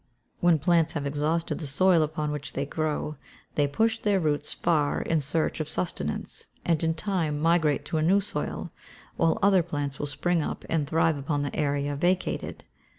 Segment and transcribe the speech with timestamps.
[0.39, 3.17] When plants have exhausted the soil upon which they grow,
[3.53, 7.97] they will push their roots far in search of sustenance, and in time migrate to
[7.97, 8.71] a new soil,
[9.15, 12.63] while other plants will spring up and thrive upon the area vacated.